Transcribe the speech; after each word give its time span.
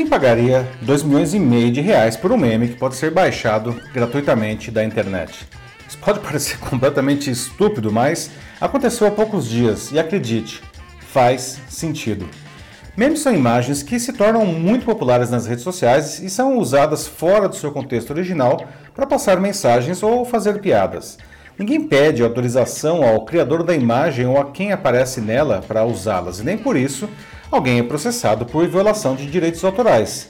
Quem 0.00 0.08
pagaria 0.08 0.66
2 0.80 1.02
milhões 1.02 1.34
e 1.34 1.38
meio 1.38 1.70
de 1.70 1.82
reais 1.82 2.16
por 2.16 2.32
um 2.32 2.36
meme 2.38 2.68
que 2.68 2.76
pode 2.76 2.96
ser 2.96 3.10
baixado 3.10 3.78
gratuitamente 3.92 4.70
da 4.70 4.82
internet? 4.82 5.46
Isso 5.86 5.98
pode 5.98 6.20
parecer 6.24 6.56
completamente 6.58 7.30
estúpido, 7.30 7.92
mas 7.92 8.30
aconteceu 8.58 9.06
há 9.06 9.10
poucos 9.10 9.46
dias 9.46 9.92
e 9.92 9.98
acredite, 9.98 10.62
faz 11.12 11.60
sentido. 11.68 12.26
Memes 12.96 13.20
são 13.20 13.34
imagens 13.34 13.82
que 13.82 14.00
se 14.00 14.14
tornam 14.14 14.46
muito 14.46 14.86
populares 14.86 15.28
nas 15.28 15.46
redes 15.46 15.64
sociais 15.64 16.18
e 16.18 16.30
são 16.30 16.56
usadas 16.56 17.06
fora 17.06 17.46
do 17.46 17.56
seu 17.56 17.70
contexto 17.70 18.08
original 18.08 18.58
para 18.94 19.06
passar 19.06 19.38
mensagens 19.38 20.02
ou 20.02 20.24
fazer 20.24 20.62
piadas. 20.62 21.18
Ninguém 21.58 21.86
pede 21.86 22.22
autorização 22.22 23.06
ao 23.06 23.26
criador 23.26 23.62
da 23.62 23.74
imagem 23.74 24.26
ou 24.26 24.40
a 24.40 24.50
quem 24.50 24.72
aparece 24.72 25.20
nela 25.20 25.62
para 25.68 25.84
usá-las, 25.84 26.40
e 26.40 26.42
nem 26.42 26.56
por 26.56 26.74
isso 26.74 27.06
alguém 27.50 27.78
é 27.78 27.82
processado 27.82 28.46
por 28.46 28.66
violação 28.68 29.16
de 29.16 29.26
direitos 29.26 29.64
autorais. 29.64 30.28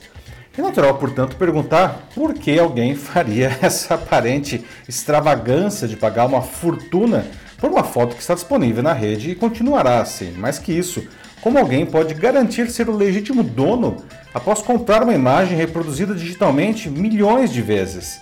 É 0.57 0.63
natural, 0.63 0.95
portanto, 0.95 1.37
perguntar 1.37 2.09
por 2.15 2.35
que 2.35 2.59
alguém 2.59 2.95
faria 2.97 3.57
essa 3.63 3.95
aparente 3.95 4.65
extravagância 4.89 5.87
de 5.87 5.97
pagar 5.97 6.27
uma 6.27 6.43
fortuna 6.43 7.25
por 7.59 7.71
uma 7.71 7.85
foto 7.85 8.17
que 8.17 8.23
está 8.23 8.35
disponível 8.35 8.83
na 8.83 8.93
rede 8.93 9.31
e 9.31 9.35
continuará 9.35 10.01
assim. 10.01 10.33
Mais 10.33 10.59
que 10.59 10.73
isso, 10.73 11.07
como 11.41 11.59
alguém 11.59 11.85
pode 11.85 12.15
garantir 12.15 12.71
ser 12.71 12.89
o 12.89 12.97
legítimo 12.97 13.43
dono 13.43 14.03
após 14.33 14.63
comprar 14.63 15.03
uma 15.03 15.15
imagem 15.15 15.57
reproduzida 15.57 16.15
digitalmente 16.15 16.89
milhões 16.89 17.53
de 17.53 17.61
vezes? 17.61 18.21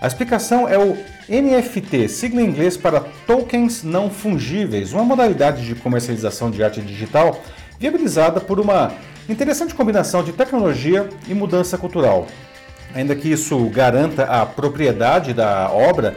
A 0.00 0.08
explicação 0.08 0.68
é 0.68 0.76
o 0.76 0.96
NFT, 1.28 2.08
sigla 2.08 2.42
em 2.42 2.46
inglês 2.46 2.76
para 2.76 3.00
tokens 3.24 3.84
não 3.84 4.10
fungíveis, 4.10 4.92
uma 4.92 5.04
modalidade 5.04 5.64
de 5.64 5.76
comercialização 5.76 6.50
de 6.50 6.62
arte 6.62 6.80
digital 6.80 7.40
viabilizada 7.82 8.40
por 8.40 8.60
uma 8.60 8.92
interessante 9.28 9.74
combinação 9.74 10.22
de 10.22 10.32
tecnologia 10.32 11.08
e 11.26 11.34
mudança 11.34 11.76
cultural. 11.76 12.28
Ainda 12.94 13.16
que 13.16 13.28
isso 13.28 13.58
garanta 13.70 14.22
a 14.22 14.46
propriedade 14.46 15.34
da 15.34 15.68
obra, 15.68 16.16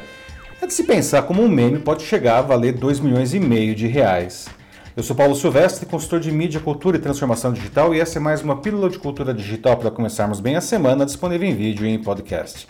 é 0.61 0.67
de 0.67 0.73
se 0.73 0.83
pensar 0.83 1.23
como 1.23 1.41
um 1.41 1.47
meme 1.47 1.79
pode 1.79 2.03
chegar 2.03 2.37
a 2.37 2.41
valer 2.43 2.73
2 2.73 2.99
milhões 2.99 3.33
e 3.33 3.39
meio 3.39 3.73
de 3.73 3.87
reais. 3.87 4.47
Eu 4.95 5.01
sou 5.01 5.15
Paulo 5.15 5.35
Silvestre, 5.35 5.87
consultor 5.87 6.19
de 6.19 6.31
mídia, 6.31 6.59
cultura 6.59 6.97
e 6.97 6.99
transformação 6.99 7.51
digital, 7.51 7.95
e 7.95 7.99
essa 7.99 8.19
é 8.19 8.21
mais 8.21 8.43
uma 8.43 8.57
pílula 8.57 8.87
de 8.87 8.99
cultura 8.99 9.33
digital 9.33 9.75
para 9.75 9.89
começarmos 9.89 10.39
bem 10.39 10.55
a 10.55 10.61
semana, 10.61 11.03
disponível 11.03 11.49
em 11.49 11.55
vídeo 11.55 11.85
e 11.85 11.89
em 11.89 11.97
podcast. 12.01 12.67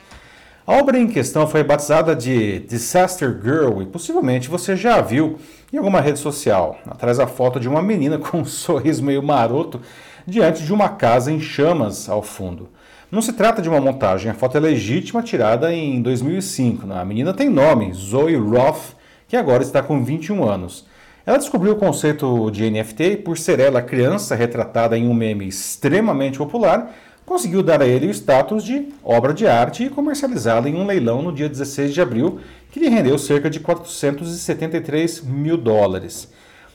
A 0.67 0.77
obra 0.77 0.97
em 0.97 1.05
questão 1.05 1.45
foi 1.45 1.63
batizada 1.63 2.15
de 2.15 2.57
Disaster 2.61 3.39
Girl 3.39 3.83
e 3.83 3.85
possivelmente 3.85 4.49
você 4.49 4.75
já 4.75 4.97
a 4.97 5.01
viu 5.01 5.37
em 5.71 5.77
alguma 5.77 6.01
rede 6.01 6.17
social. 6.17 6.79
Atrás 6.87 7.19
a 7.19 7.27
foto 7.27 7.59
de 7.59 7.69
uma 7.69 7.83
menina 7.83 8.17
com 8.17 8.39
um 8.39 8.45
sorriso 8.45 9.03
meio 9.03 9.21
maroto 9.21 9.79
diante 10.25 10.63
de 10.63 10.73
uma 10.73 10.89
casa 10.89 11.31
em 11.31 11.39
chamas 11.39 12.09
ao 12.09 12.23
fundo. 12.23 12.67
Não 13.11 13.21
se 13.21 13.33
trata 13.33 13.61
de 13.61 13.69
uma 13.69 13.79
montagem, 13.79 14.31
a 14.31 14.33
foto 14.33 14.57
é 14.57 14.59
legítima, 14.59 15.21
tirada 15.21 15.71
em 15.71 16.01
2005. 16.01 16.91
A 16.91 17.05
menina 17.05 17.31
tem 17.31 17.47
nome, 17.47 17.93
Zoe 17.93 18.35
Roth, 18.35 18.95
que 19.27 19.37
agora 19.37 19.61
está 19.61 19.83
com 19.83 20.03
21 20.03 20.49
anos. 20.49 20.87
Ela 21.27 21.37
descobriu 21.37 21.73
o 21.73 21.77
conceito 21.77 22.49
de 22.49 22.67
NFT 22.71 23.17
por 23.17 23.37
ser 23.37 23.59
ela 23.59 23.83
criança 23.83 24.33
retratada 24.33 24.97
em 24.97 25.07
um 25.07 25.13
meme 25.13 25.47
extremamente 25.47 26.39
popular, 26.39 26.91
conseguiu 27.25 27.63
dar 27.63 27.81
a 27.81 27.87
ele 27.87 28.07
o 28.07 28.11
status 28.11 28.63
de 28.63 28.89
obra 29.03 29.33
de 29.33 29.47
arte 29.47 29.85
e 29.85 29.89
comercializá-la 29.89 30.69
em 30.69 30.75
um 30.75 30.85
leilão 30.85 31.21
no 31.21 31.33
dia 31.33 31.49
16 31.49 31.93
de 31.93 32.01
abril, 32.01 32.39
que 32.71 32.79
lhe 32.79 32.87
rendeu 32.87 33.17
cerca 33.17 33.49
de 33.49 33.59
473 33.59 35.21
mil 35.21 35.57
dólares. 35.57 36.31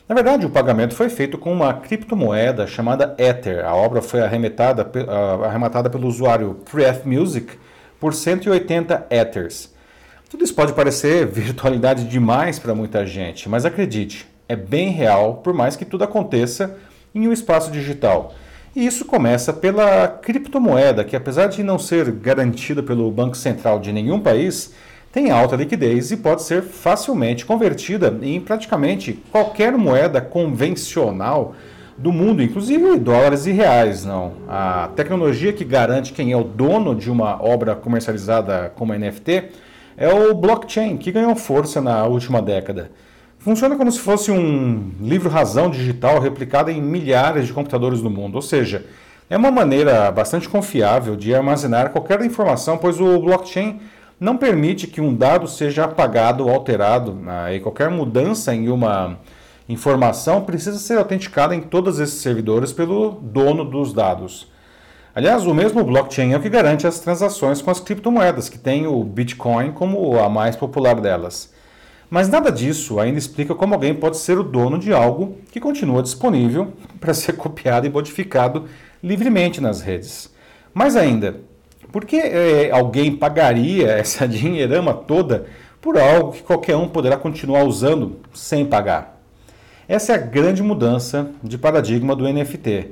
Na 0.08 0.14
verdade, 0.14 0.44
o 0.44 0.50
pagamento 0.50 0.94
foi 0.94 1.08
feito 1.08 1.38
com 1.38 1.52
uma 1.52 1.72
criptomoeda 1.72 2.66
chamada 2.66 3.14
Ether. 3.16 3.64
A 3.64 3.76
obra 3.76 4.02
foi 4.02 4.20
arrematada, 4.20 4.90
arrematada 5.46 5.88
pelo 5.88 6.08
usuário 6.08 6.56
Pref 6.68 7.06
Music 7.06 7.56
por 8.00 8.12
180 8.12 9.06
Ethers. 9.08 9.72
Tudo 10.28 10.42
isso 10.42 10.54
pode 10.54 10.72
parecer 10.72 11.26
virtualidade 11.30 12.04
demais 12.04 12.58
para 12.58 12.74
muita 12.74 13.06
gente, 13.06 13.48
mas 13.48 13.64
acredite, 13.64 14.26
é 14.48 14.56
bem 14.56 14.88
real, 14.88 15.34
por 15.44 15.54
mais 15.54 15.76
que 15.76 15.84
tudo 15.84 16.02
aconteça 16.02 16.76
em 17.14 17.28
um 17.28 17.32
espaço 17.32 17.70
digital. 17.70 18.34
E 18.74 18.86
isso 18.86 19.04
começa 19.04 19.52
pela 19.52 20.06
criptomoeda, 20.06 21.02
que 21.02 21.16
apesar 21.16 21.48
de 21.48 21.62
não 21.62 21.78
ser 21.78 22.10
garantida 22.12 22.82
pelo 22.82 23.10
Banco 23.10 23.36
Central 23.36 23.80
de 23.80 23.92
nenhum 23.92 24.20
país, 24.20 24.72
tem 25.12 25.32
alta 25.32 25.56
liquidez 25.56 26.12
e 26.12 26.16
pode 26.16 26.42
ser 26.44 26.62
facilmente 26.62 27.44
convertida 27.44 28.16
em 28.22 28.40
praticamente 28.40 29.12
qualquer 29.32 29.72
moeda 29.72 30.20
convencional 30.20 31.54
do 31.98 32.12
mundo, 32.12 32.42
inclusive 32.42 32.96
dólares 32.96 33.44
e 33.46 33.50
reais. 33.50 34.04
Não. 34.04 34.34
A 34.48 34.88
tecnologia 34.94 35.52
que 35.52 35.64
garante 35.64 36.12
quem 36.12 36.30
é 36.30 36.36
o 36.36 36.44
dono 36.44 36.94
de 36.94 37.10
uma 37.10 37.42
obra 37.42 37.74
comercializada 37.74 38.72
como 38.76 38.94
NFT 38.94 39.50
é 39.96 40.08
o 40.08 40.32
blockchain, 40.32 40.96
que 40.96 41.10
ganhou 41.10 41.34
força 41.34 41.80
na 41.80 42.04
última 42.04 42.40
década. 42.40 42.90
Funciona 43.40 43.74
como 43.74 43.90
se 43.90 43.98
fosse 43.98 44.30
um 44.30 44.92
livro-razão 45.00 45.70
digital 45.70 46.20
replicado 46.20 46.70
em 46.70 46.78
milhares 46.78 47.46
de 47.46 47.54
computadores 47.54 48.02
do 48.02 48.10
mundo, 48.10 48.34
ou 48.34 48.42
seja, 48.42 48.84
é 49.30 49.36
uma 49.36 49.50
maneira 49.50 50.10
bastante 50.12 50.46
confiável 50.46 51.16
de 51.16 51.34
armazenar 51.34 51.88
qualquer 51.88 52.20
informação, 52.22 52.76
pois 52.76 53.00
o 53.00 53.18
blockchain 53.18 53.80
não 54.20 54.36
permite 54.36 54.86
que 54.86 55.00
um 55.00 55.14
dado 55.14 55.48
seja 55.48 55.84
apagado 55.84 56.44
ou 56.44 56.52
alterado, 56.52 57.14
né? 57.14 57.56
e 57.56 57.60
qualquer 57.60 57.88
mudança 57.88 58.54
em 58.54 58.68
uma 58.68 59.18
informação 59.66 60.42
precisa 60.42 60.78
ser 60.78 60.98
autenticada 60.98 61.54
em 61.54 61.62
todos 61.62 61.98
esses 61.98 62.20
servidores 62.20 62.74
pelo 62.74 63.12
dono 63.22 63.64
dos 63.64 63.94
dados. 63.94 64.52
Aliás, 65.14 65.46
o 65.46 65.54
mesmo 65.54 65.82
blockchain 65.82 66.34
é 66.34 66.36
o 66.36 66.42
que 66.42 66.50
garante 66.50 66.86
as 66.86 67.00
transações 67.00 67.62
com 67.62 67.70
as 67.70 67.80
criptomoedas, 67.80 68.50
que 68.50 68.58
tem 68.58 68.86
o 68.86 69.02
Bitcoin 69.02 69.72
como 69.72 70.18
a 70.18 70.28
mais 70.28 70.56
popular 70.56 71.00
delas. 71.00 71.58
Mas 72.10 72.28
nada 72.28 72.50
disso 72.50 72.98
ainda 72.98 73.20
explica 73.20 73.54
como 73.54 73.72
alguém 73.72 73.94
pode 73.94 74.16
ser 74.16 74.36
o 74.36 74.42
dono 74.42 74.78
de 74.78 74.92
algo 74.92 75.38
que 75.52 75.60
continua 75.60 76.02
disponível 76.02 76.72
para 76.98 77.14
ser 77.14 77.34
copiado 77.34 77.86
e 77.86 77.90
modificado 77.90 78.64
livremente 79.02 79.60
nas 79.60 79.80
redes. 79.80 80.28
Mais 80.74 80.96
ainda, 80.96 81.40
por 81.92 82.04
que 82.04 82.16
é, 82.16 82.70
alguém 82.72 83.14
pagaria 83.16 83.86
essa 83.94 84.26
dinheirama 84.26 84.92
toda 84.92 85.46
por 85.80 85.96
algo 85.96 86.32
que 86.32 86.42
qualquer 86.42 86.76
um 86.76 86.88
poderá 86.88 87.16
continuar 87.16 87.62
usando 87.62 88.18
sem 88.34 88.66
pagar? 88.66 89.20
Essa 89.88 90.12
é 90.12 90.14
a 90.16 90.18
grande 90.18 90.62
mudança 90.62 91.30
de 91.42 91.56
paradigma 91.56 92.14
do 92.14 92.28
NFT. 92.28 92.88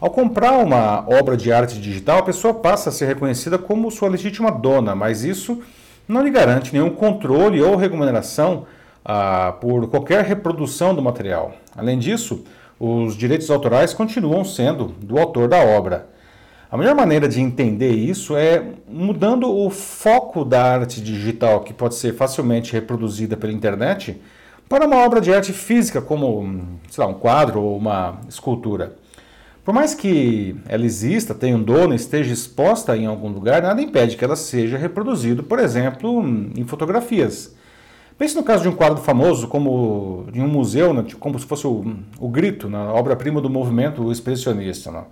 Ao 0.00 0.10
comprar 0.10 0.58
uma 0.58 1.04
obra 1.08 1.36
de 1.36 1.52
arte 1.52 1.80
digital, 1.80 2.18
a 2.18 2.22
pessoa 2.22 2.52
passa 2.54 2.90
a 2.90 2.92
ser 2.92 3.06
reconhecida 3.06 3.58
como 3.58 3.90
sua 3.90 4.08
legítima 4.08 4.50
dona, 4.50 4.94
mas 4.94 5.24
isso 5.24 5.62
não 6.08 6.22
lhe 6.22 6.30
garante 6.30 6.72
nenhum 6.72 6.90
controle 6.90 7.62
ou 7.62 7.76
remuneração 7.76 8.66
ah, 9.04 9.54
por 9.60 9.88
qualquer 9.88 10.24
reprodução 10.24 10.94
do 10.94 11.02
material. 11.02 11.54
Além 11.76 11.98
disso, 11.98 12.44
os 12.78 13.16
direitos 13.16 13.50
autorais 13.50 13.94
continuam 13.94 14.44
sendo 14.44 14.86
do 15.00 15.18
autor 15.18 15.48
da 15.48 15.58
obra. 15.58 16.08
A 16.70 16.76
melhor 16.76 16.94
maneira 16.94 17.28
de 17.28 17.40
entender 17.40 17.92
isso 17.92 18.36
é 18.36 18.62
mudando 18.88 19.48
o 19.48 19.70
foco 19.70 20.44
da 20.44 20.62
arte 20.62 21.00
digital, 21.00 21.60
que 21.60 21.72
pode 21.72 21.94
ser 21.94 22.14
facilmente 22.14 22.72
reproduzida 22.72 23.36
pela 23.36 23.52
internet, 23.52 24.20
para 24.68 24.84
uma 24.84 24.96
obra 24.96 25.20
de 25.20 25.32
arte 25.32 25.52
física, 25.52 26.02
como 26.02 26.78
lá, 26.98 27.06
um 27.06 27.14
quadro 27.14 27.62
ou 27.62 27.76
uma 27.76 28.18
escultura. 28.28 28.96
Por 29.66 29.74
mais 29.74 29.96
que 29.96 30.54
ela 30.68 30.86
exista, 30.86 31.34
tenha 31.34 31.56
um 31.56 31.62
dono, 31.62 31.92
esteja 31.92 32.32
exposta 32.32 32.96
em 32.96 33.06
algum 33.06 33.28
lugar, 33.28 33.60
nada 33.60 33.82
impede 33.82 34.16
que 34.16 34.24
ela 34.24 34.36
seja 34.36 34.78
reproduzida, 34.78 35.42
por 35.42 35.58
exemplo, 35.58 36.24
em 36.54 36.64
fotografias. 36.64 37.52
Pense 38.16 38.36
no 38.36 38.44
caso 38.44 38.62
de 38.62 38.68
um 38.68 38.76
quadro 38.76 39.02
famoso, 39.02 39.48
como 39.48 40.26
em 40.32 40.40
um 40.40 40.46
museu, 40.46 40.94
né, 40.94 41.04
como 41.18 41.36
se 41.36 41.46
fosse 41.46 41.66
o, 41.66 41.96
o 42.20 42.28
Grito, 42.28 42.70
na 42.70 42.92
obra-prima 42.92 43.40
do 43.40 43.50
movimento 43.50 44.12
expressionista. 44.12 44.92
Né? 44.92 45.02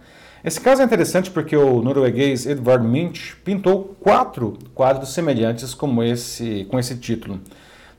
Esse 0.44 0.60
caso 0.60 0.82
é 0.82 0.84
interessante 0.84 1.32
porque 1.32 1.56
o 1.56 1.82
norueguês 1.82 2.46
Edvard 2.46 2.86
Munch 2.86 3.34
pintou 3.44 3.96
quatro 3.98 4.56
quadros 4.72 5.12
semelhantes 5.12 5.74
como 5.74 6.00
esse, 6.00 6.64
com 6.70 6.78
esse 6.78 6.96
título. 6.96 7.40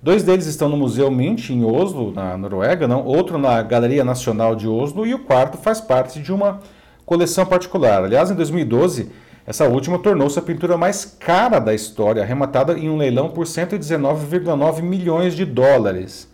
Dois 0.06 0.22
deles 0.22 0.46
estão 0.46 0.70
no 0.70 0.78
Museu 0.78 1.10
Mint, 1.10 1.50
em 1.50 1.66
Oslo, 1.66 2.14
na 2.14 2.38
Noruega, 2.38 2.88
não? 2.88 3.04
outro 3.04 3.40
na 3.40 3.60
Galeria 3.64 4.04
Nacional 4.04 4.56
de 4.56 4.68
Oslo, 4.68 5.04
e 5.04 5.16
o 5.16 5.24
quarto 5.24 5.58
faz 5.58 5.82
parte 5.82 6.22
de 6.22 6.32
uma 6.32 6.60
coleção 7.04 7.44
particular. 7.44 8.04
Aliás, 8.04 8.30
em 8.30 8.36
2012, 8.36 9.10
essa 9.48 9.68
última 9.68 9.98
tornou-se 9.98 10.38
a 10.38 10.44
pintura 10.44 10.78
mais 10.78 11.06
cara 11.06 11.58
da 11.58 11.74
história, 11.74 12.22
arrematada 12.22 12.78
em 12.78 12.88
um 12.88 12.98
leilão 12.98 13.30
por 13.30 13.48
119,9 13.48 14.84
milhões 14.84 15.36
de 15.36 15.44
dólares. 15.44 16.30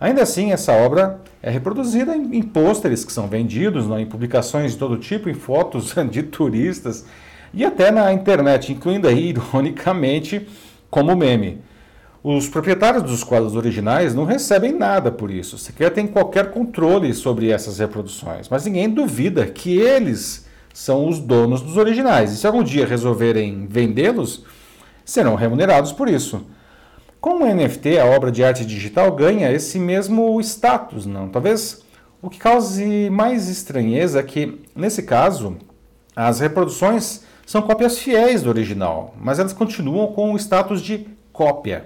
Ainda 0.00 0.22
assim, 0.22 0.50
essa 0.50 0.72
obra 0.72 1.20
é 1.42 1.50
reproduzida 1.50 2.16
em, 2.16 2.38
em 2.38 2.42
pôsteres 2.42 3.04
que 3.04 3.12
são 3.12 3.28
vendidos, 3.28 3.86
não? 3.86 4.00
em 4.00 4.06
publicações 4.06 4.72
de 4.72 4.78
todo 4.78 4.96
tipo, 4.96 5.28
em 5.28 5.34
fotos 5.34 5.94
de 6.10 6.22
turistas 6.22 7.04
e 7.52 7.62
até 7.62 7.90
na 7.90 8.10
internet, 8.10 8.72
incluindo 8.72 9.06
aí, 9.06 9.28
ironicamente, 9.28 10.48
como 10.90 11.14
meme. 11.14 11.60
Os 12.24 12.48
proprietários 12.48 13.02
dos 13.02 13.24
quadros 13.24 13.56
originais 13.56 14.14
não 14.14 14.24
recebem 14.24 14.72
nada 14.72 15.10
por 15.10 15.28
isso, 15.28 15.58
sequer 15.58 15.90
têm 15.90 16.06
qualquer 16.06 16.52
controle 16.52 17.12
sobre 17.12 17.50
essas 17.50 17.80
reproduções, 17.80 18.48
mas 18.48 18.64
ninguém 18.64 18.88
duvida 18.88 19.44
que 19.44 19.76
eles 19.76 20.46
são 20.72 21.08
os 21.08 21.18
donos 21.18 21.60
dos 21.60 21.76
originais. 21.76 22.32
E 22.32 22.36
se 22.36 22.46
algum 22.46 22.62
dia 22.62 22.86
resolverem 22.86 23.66
vendê-los, 23.66 24.44
serão 25.04 25.34
remunerados 25.34 25.90
por 25.90 26.08
isso. 26.08 26.46
Com 27.20 27.42
o 27.42 27.54
NFT, 27.54 27.98
a 27.98 28.06
obra 28.06 28.30
de 28.30 28.44
arte 28.44 28.64
digital 28.64 29.10
ganha 29.10 29.50
esse 29.50 29.76
mesmo 29.80 30.40
status, 30.40 31.06
não? 31.06 31.28
Talvez 31.28 31.82
o 32.20 32.30
que 32.30 32.38
cause 32.38 33.10
mais 33.10 33.48
estranheza 33.48 34.20
é 34.20 34.22
que, 34.22 34.60
nesse 34.76 35.02
caso, 35.02 35.56
as 36.14 36.38
reproduções 36.38 37.24
são 37.44 37.62
cópias 37.62 37.98
fiéis 37.98 38.42
do 38.42 38.48
original, 38.48 39.12
mas 39.20 39.40
elas 39.40 39.52
continuam 39.52 40.12
com 40.12 40.32
o 40.32 40.36
status 40.36 40.80
de 40.80 41.06
cópia. 41.32 41.84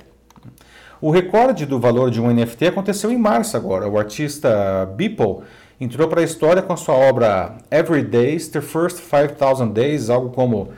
O 1.01 1.11
recorde 1.11 1.67
do 1.67 1.79
valor 1.79 2.11
de 2.11 2.21
um 2.21 2.33
NFT 2.33 2.69
aconteceu 2.69 3.11
em 3.13 3.19
março 3.19 3.55
agora. 3.55 3.87
O 3.87 3.99
artista 3.99 4.87
Beeple 4.97 5.43
entrou 5.79 6.09
para 6.09 6.23
a 6.23 6.25
história 6.25 6.63
com 6.63 6.73
a 6.73 6.77
sua 6.77 6.95
obra 6.95 7.59
Every 7.71 8.03
Days, 8.03 8.49
The 8.49 8.63
First 8.63 8.99
5000 8.99 9.67
Days, 9.75 10.09
algo 10.09 10.31
como 10.31 10.71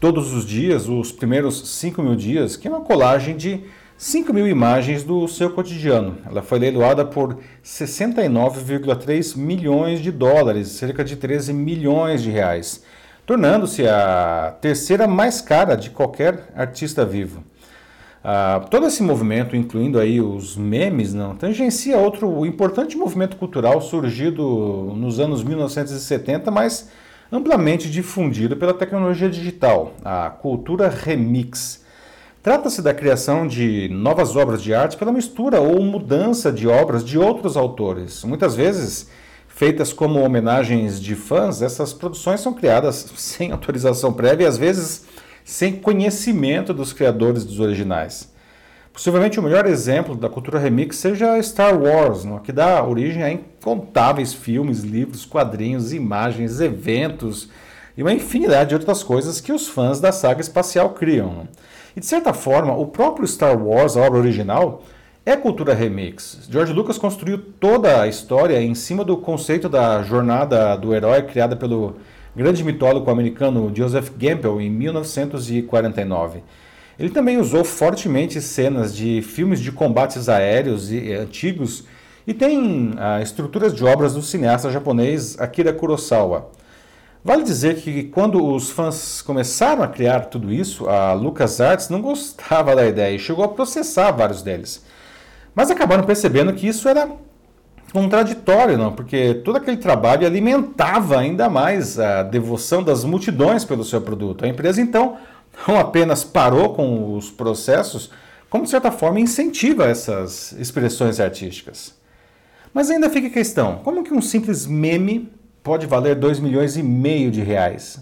Todos 0.00 0.32
os 0.32 0.44
Dias, 0.44 0.88
os 0.88 1.12
primeiros 1.12 1.76
5 1.76 2.02
mil 2.02 2.16
dias, 2.16 2.56
que 2.56 2.66
é 2.66 2.70
uma 2.70 2.80
colagem 2.80 3.36
de 3.36 3.62
5 3.96 4.32
mil 4.32 4.48
imagens 4.48 5.04
do 5.04 5.28
seu 5.28 5.50
cotidiano. 5.50 6.18
Ela 6.26 6.42
foi 6.42 6.58
leiloada 6.58 7.04
por 7.04 7.38
69,3 7.62 9.36
milhões 9.36 10.00
de 10.00 10.10
dólares, 10.10 10.68
cerca 10.68 11.04
de 11.04 11.14
13 11.14 11.52
milhões 11.52 12.22
de 12.22 12.30
reais, 12.30 12.82
tornando-se 13.24 13.86
a 13.86 14.56
terceira 14.60 15.06
mais 15.06 15.40
cara 15.40 15.76
de 15.76 15.90
qualquer 15.90 16.48
artista 16.56 17.04
vivo. 17.04 17.44
Ah, 18.22 18.66
todo 18.70 18.86
esse 18.86 19.02
movimento, 19.02 19.56
incluindo 19.56 19.98
aí 19.98 20.20
os 20.20 20.56
memes, 20.56 21.14
não, 21.14 21.34
tangencia 21.34 21.96
outro 21.96 22.44
importante 22.44 22.96
movimento 22.96 23.36
cultural 23.36 23.80
surgido 23.80 24.92
nos 24.94 25.18
anos 25.18 25.42
1970, 25.42 26.50
mas 26.50 26.90
amplamente 27.32 27.90
difundido 27.90 28.56
pela 28.56 28.74
tecnologia 28.74 29.30
digital, 29.30 29.94
a 30.04 30.28
cultura 30.28 30.88
remix. 30.88 31.82
Trata-se 32.42 32.82
da 32.82 32.92
criação 32.92 33.46
de 33.46 33.88
novas 33.90 34.36
obras 34.36 34.62
de 34.62 34.74
arte 34.74 34.96
pela 34.96 35.12
mistura 35.12 35.60
ou 35.60 35.82
mudança 35.82 36.50
de 36.50 36.66
obras 36.66 37.04
de 37.04 37.18
outros 37.18 37.56
autores. 37.56 38.24
Muitas 38.24 38.54
vezes, 38.54 39.08
feitas 39.48 39.92
como 39.92 40.20
homenagens 40.20 41.00
de 41.00 41.14
fãs, 41.14 41.60
essas 41.60 41.92
produções 41.92 42.40
são 42.40 42.52
criadas 42.52 43.12
sem 43.16 43.52
autorização 43.52 44.12
prévia 44.12 44.44
e 44.44 44.48
às 44.48 44.58
vezes 44.58 45.04
sem 45.44 45.76
conhecimento 45.76 46.72
dos 46.72 46.92
criadores 46.92 47.44
dos 47.44 47.60
originais. 47.60 48.30
Possivelmente 48.92 49.38
o 49.38 49.42
melhor 49.42 49.66
exemplo 49.66 50.14
da 50.14 50.28
cultura 50.28 50.58
remix 50.58 50.96
seja 50.96 51.40
Star 51.42 51.80
Wars, 51.80 52.24
não? 52.24 52.38
que 52.38 52.52
dá 52.52 52.84
origem 52.84 53.22
a 53.22 53.30
incontáveis 53.30 54.34
filmes, 54.34 54.80
livros, 54.80 55.24
quadrinhos, 55.24 55.92
imagens, 55.92 56.60
eventos 56.60 57.48
e 57.96 58.02
uma 58.02 58.12
infinidade 58.12 58.70
de 58.70 58.74
outras 58.74 59.02
coisas 59.02 59.40
que 59.40 59.52
os 59.52 59.68
fãs 59.68 60.00
da 60.00 60.12
saga 60.12 60.40
espacial 60.40 60.90
criam. 60.90 61.32
Não? 61.32 61.48
E 61.96 62.00
de 62.00 62.06
certa 62.06 62.32
forma, 62.32 62.76
o 62.76 62.86
próprio 62.86 63.26
Star 63.26 63.56
Wars, 63.56 63.96
a 63.96 64.00
obra 64.00 64.18
original, 64.18 64.82
é 65.24 65.36
cultura 65.36 65.74
remix. 65.74 66.46
George 66.50 66.72
Lucas 66.72 66.98
construiu 66.98 67.38
toda 67.38 68.02
a 68.02 68.08
história 68.08 68.60
em 68.60 68.74
cima 68.74 69.04
do 69.04 69.16
conceito 69.16 69.68
da 69.68 70.02
jornada 70.02 70.76
do 70.76 70.94
herói 70.94 71.22
criada 71.22 71.54
pelo 71.54 71.96
grande 72.34 72.62
mitólogo 72.64 73.10
americano 73.10 73.72
Joseph 73.74 74.10
Campbell 74.10 74.60
em 74.60 74.70
1949. 74.70 76.42
Ele 76.98 77.10
também 77.10 77.38
usou 77.38 77.64
fortemente 77.64 78.40
cenas 78.40 78.94
de 78.94 79.22
filmes 79.22 79.60
de 79.60 79.72
combates 79.72 80.28
aéreos 80.28 80.92
e, 80.92 81.12
antigos 81.14 81.84
e 82.26 82.34
tem 82.34 82.92
ah, 82.98 83.20
estruturas 83.22 83.74
de 83.74 83.84
obras 83.84 84.14
do 84.14 84.22
cineasta 84.22 84.70
japonês 84.70 85.38
Akira 85.40 85.72
Kurosawa. 85.72 86.50
Vale 87.22 87.42
dizer 87.42 87.76
que 87.76 88.04
quando 88.04 88.42
os 88.42 88.70
fãs 88.70 89.20
começaram 89.20 89.82
a 89.82 89.88
criar 89.88 90.26
tudo 90.26 90.52
isso, 90.52 90.88
a 90.88 91.12
LucasArts 91.12 91.88
não 91.88 92.00
gostava 92.00 92.74
da 92.74 92.86
ideia 92.86 93.14
e 93.14 93.18
chegou 93.18 93.44
a 93.44 93.48
processar 93.48 94.10
vários 94.12 94.42
deles. 94.42 94.84
Mas 95.54 95.70
acabaram 95.70 96.04
percebendo 96.04 96.52
que 96.52 96.66
isso 96.66 96.88
era 96.88 97.10
contraditório, 97.92 98.78
não, 98.78 98.92
porque 98.92 99.34
todo 99.34 99.56
aquele 99.56 99.76
trabalho 99.76 100.26
alimentava 100.26 101.18
ainda 101.18 101.48
mais 101.48 101.98
a 101.98 102.22
devoção 102.22 102.82
das 102.82 103.04
multidões 103.04 103.64
pelo 103.64 103.84
seu 103.84 104.00
produto. 104.00 104.44
A 104.44 104.48
empresa 104.48 104.80
então 104.80 105.16
não 105.66 105.78
apenas 105.78 106.24
parou 106.24 106.74
com 106.74 107.16
os 107.16 107.30
processos, 107.30 108.10
como 108.48 108.64
de 108.64 108.70
certa 108.70 108.90
forma 108.90 109.20
incentiva 109.20 109.86
essas 109.86 110.52
expressões 110.52 111.20
artísticas. 111.20 111.94
Mas 112.72 112.90
ainda 112.90 113.10
fica 113.10 113.26
a 113.26 113.30
questão: 113.30 113.78
como 113.78 114.04
que 114.04 114.14
um 114.14 114.22
simples 114.22 114.66
meme 114.66 115.30
pode 115.62 115.86
valer 115.86 116.14
2 116.14 116.40
milhões 116.40 116.76
e 116.76 116.82
meio 116.82 117.30
de 117.30 117.40
reais? 117.40 118.00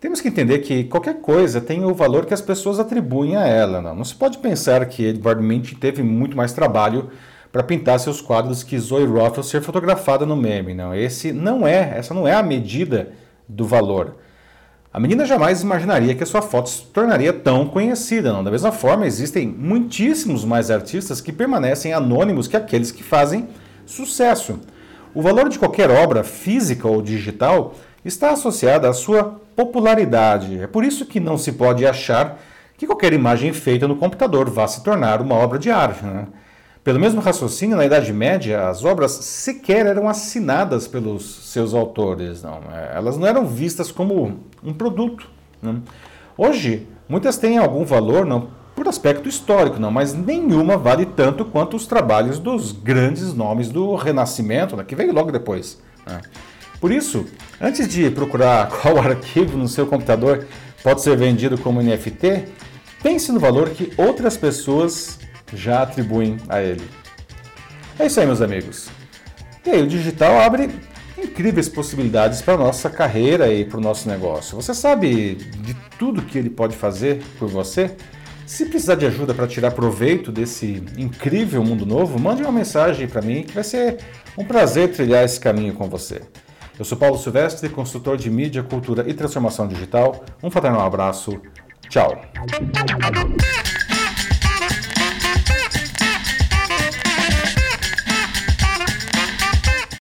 Temos 0.00 0.20
que 0.20 0.26
entender 0.26 0.58
que 0.58 0.84
qualquer 0.84 1.20
coisa 1.20 1.60
tem 1.60 1.84
o 1.84 1.94
valor 1.94 2.26
que 2.26 2.34
as 2.34 2.40
pessoas 2.40 2.80
atribuem 2.80 3.36
a 3.36 3.46
ela. 3.46 3.80
Não, 3.80 3.94
não 3.94 4.04
se 4.04 4.14
pode 4.14 4.38
pensar 4.38 4.84
que 4.86 5.06
Edward 5.06 5.40
Mint 5.40 5.74
teve 5.74 6.02
muito 6.02 6.36
mais 6.36 6.52
trabalho 6.52 7.10
para 7.52 7.62
pintar 7.62 8.00
seus 8.00 8.22
quadros 8.22 8.62
que 8.62 8.78
Zoe 8.78 9.04
Roth 9.04 9.42
ser 9.42 9.60
fotografada 9.60 10.24
no 10.24 10.34
meme. 10.34 10.72
Não, 10.72 10.94
esse 10.94 11.32
não 11.32 11.66
é, 11.66 11.98
essa 11.98 12.14
não 12.14 12.26
é 12.26 12.32
a 12.32 12.42
medida 12.42 13.12
do 13.46 13.66
valor. 13.66 14.16
A 14.90 14.98
menina 14.98 15.24
jamais 15.24 15.62
imaginaria 15.62 16.14
que 16.14 16.22
a 16.22 16.26
sua 16.26 16.42
foto 16.42 16.68
se 16.68 16.82
tornaria 16.86 17.32
tão 17.32 17.66
conhecida. 17.66 18.32
Não? 18.32 18.42
Da 18.42 18.50
mesma 18.50 18.72
forma, 18.72 19.06
existem 19.06 19.46
muitíssimos 19.46 20.44
mais 20.44 20.70
artistas 20.70 21.20
que 21.20 21.32
permanecem 21.32 21.92
anônimos 21.92 22.48
que 22.48 22.56
aqueles 22.56 22.90
que 22.90 23.02
fazem 23.02 23.48
sucesso. 23.86 24.58
O 25.14 25.20
valor 25.22 25.48
de 25.48 25.58
qualquer 25.58 25.90
obra, 25.90 26.24
física 26.24 26.88
ou 26.88 27.02
digital, 27.02 27.74
está 28.04 28.32
associado 28.32 28.86
à 28.86 28.92
sua 28.92 29.40
popularidade. 29.54 30.58
É 30.58 30.66
por 30.66 30.84
isso 30.84 31.06
que 31.06 31.20
não 31.20 31.36
se 31.36 31.52
pode 31.52 31.86
achar 31.86 32.38
que 32.76 32.86
qualquer 32.86 33.12
imagem 33.12 33.52
feita 33.52 33.86
no 33.86 33.96
computador 33.96 34.50
vá 34.50 34.66
se 34.66 34.82
tornar 34.82 35.20
uma 35.20 35.36
obra 35.36 35.58
de 35.58 35.70
arte. 35.70 36.04
Né? 36.04 36.26
Pelo 36.84 36.98
mesmo 36.98 37.20
raciocínio, 37.20 37.76
na 37.76 37.86
Idade 37.86 38.12
Média, 38.12 38.68
as 38.68 38.84
obras 38.84 39.12
sequer 39.12 39.86
eram 39.86 40.08
assinadas 40.08 40.88
pelos 40.88 41.52
seus 41.52 41.74
autores, 41.74 42.42
não. 42.42 42.60
É, 42.74 42.96
elas 42.96 43.16
não 43.16 43.26
eram 43.26 43.46
vistas 43.46 43.92
como 43.92 44.40
um 44.64 44.74
produto. 44.74 45.28
Não. 45.62 45.80
Hoje, 46.36 46.88
muitas 47.08 47.38
têm 47.38 47.56
algum 47.56 47.84
valor, 47.84 48.26
não 48.26 48.48
por 48.74 48.88
aspecto 48.88 49.28
histórico, 49.28 49.78
não, 49.78 49.90
mas 49.90 50.14
nenhuma 50.14 50.76
vale 50.76 51.06
tanto 51.06 51.44
quanto 51.44 51.76
os 51.76 51.86
trabalhos 51.86 52.38
dos 52.38 52.72
grandes 52.72 53.32
nomes 53.34 53.68
do 53.68 53.94
Renascimento, 53.94 54.76
né, 54.76 54.82
que 54.82 54.96
veio 54.96 55.12
logo 55.12 55.30
depois. 55.30 55.78
Né. 56.06 56.20
Por 56.80 56.90
isso, 56.90 57.26
antes 57.60 57.86
de 57.86 58.10
procurar 58.10 58.68
qual 58.80 58.98
arquivo 58.98 59.56
no 59.56 59.68
seu 59.68 59.86
computador 59.86 60.46
pode 60.82 61.00
ser 61.00 61.16
vendido 61.16 61.56
como 61.58 61.80
NFT, 61.80 62.46
pense 63.02 63.30
no 63.30 63.38
valor 63.38 63.70
que 63.70 63.92
outras 63.96 64.36
pessoas 64.36 65.18
já 65.54 65.82
atribuem 65.82 66.36
a 66.48 66.60
ele. 66.60 66.82
É 67.98 68.06
isso 68.06 68.20
aí, 68.20 68.26
meus 68.26 68.40
amigos. 68.40 68.88
E 69.64 69.70
aí, 69.70 69.82
o 69.82 69.86
digital 69.86 70.40
abre 70.40 70.70
incríveis 71.16 71.68
possibilidades 71.68 72.42
para 72.42 72.54
a 72.54 72.58
nossa 72.58 72.90
carreira 72.90 73.52
e 73.52 73.64
para 73.64 73.78
o 73.78 73.80
nosso 73.80 74.08
negócio. 74.08 74.56
Você 74.56 74.74
sabe 74.74 75.34
de 75.34 75.74
tudo 75.98 76.22
que 76.22 76.36
ele 76.36 76.50
pode 76.50 76.76
fazer 76.76 77.22
por 77.38 77.48
você? 77.48 77.94
Se 78.46 78.66
precisar 78.66 78.96
de 78.96 79.06
ajuda 79.06 79.32
para 79.32 79.46
tirar 79.46 79.70
proveito 79.70 80.32
desse 80.32 80.82
incrível 80.98 81.64
mundo 81.64 81.86
novo, 81.86 82.18
mande 82.18 82.42
uma 82.42 82.52
mensagem 82.52 83.06
para 83.06 83.22
mim 83.22 83.44
que 83.44 83.54
vai 83.54 83.64
ser 83.64 83.98
um 84.36 84.44
prazer 84.44 84.92
trilhar 84.92 85.24
esse 85.24 85.38
caminho 85.38 85.72
com 85.72 85.88
você. 85.88 86.20
Eu 86.78 86.84
sou 86.84 86.98
Paulo 86.98 87.16
Silvestre, 87.16 87.68
consultor 87.68 88.16
de 88.16 88.28
mídia, 88.30 88.62
cultura 88.62 89.08
e 89.08 89.14
transformação 89.14 89.68
digital. 89.68 90.24
Um 90.42 90.50
fraternal 90.50 90.84
abraço. 90.84 91.40
Tchau. 91.88 92.20